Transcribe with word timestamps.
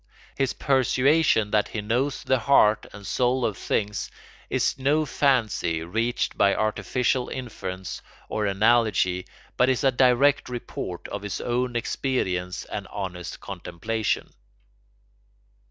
His 0.35 0.53
persuasion 0.53 1.51
that 1.51 1.67
he 1.67 1.81
knows 1.81 2.23
the 2.23 2.39
heart 2.39 2.87
and 2.91 3.05
soul 3.05 3.45
of 3.45 3.55
things 3.55 4.09
is 4.49 4.75
no 4.79 5.05
fancy 5.05 5.83
reached 5.83 6.35
by 6.35 6.55
artificial 6.55 7.29
inference 7.29 8.01
or 8.27 8.47
analogy 8.47 9.27
but 9.57 9.69
is 9.69 9.83
a 9.83 9.91
direct 9.91 10.49
report 10.49 11.07
of 11.09 11.21
his 11.21 11.39
own 11.39 11.75
experience 11.75 12.65
and 12.65 12.87
honest 12.87 13.39
contemplation. 13.41 14.31